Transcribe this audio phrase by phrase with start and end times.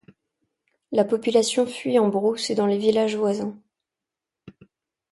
[0.91, 3.55] La population fuit en brousse et dans les villages voisins.